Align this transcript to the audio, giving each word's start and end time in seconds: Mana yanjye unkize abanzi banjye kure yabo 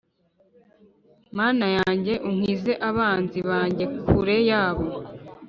Mana 1.37 1.65
yanjye 1.77 2.13
unkize 2.29 2.73
abanzi 2.89 3.39
banjye 3.49 3.85
kure 4.07 4.37
yabo 4.49 4.85